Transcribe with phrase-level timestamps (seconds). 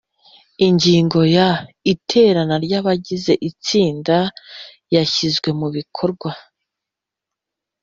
[0.67, 1.47] Ingingo ya
[1.93, 4.17] iterana ry abagize itsinda
[4.95, 6.31] yashyizwe mubikorwa